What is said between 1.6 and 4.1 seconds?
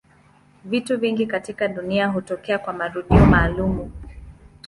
dunia hutokea kwa marudio maalumu.